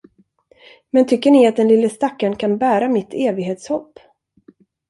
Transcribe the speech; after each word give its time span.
Men 0.89 1.07
tycker 1.07 1.31
ni 1.31 1.51
den 1.51 1.67
lille 1.67 1.89
stackarn 1.89 2.35
kan 2.35 2.57
bära 2.57 2.89
mitt 2.89 3.13
evighetshopp? 3.13 3.99